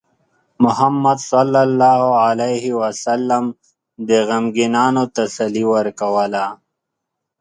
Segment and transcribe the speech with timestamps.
[0.63, 3.43] محمد صلى الله عليه وسلم
[4.07, 6.45] د غمگینانو تسلي ورکوله.